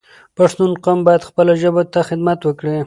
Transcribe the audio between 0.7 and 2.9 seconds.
قوم باید خپله ژبه ته خدمت وکړی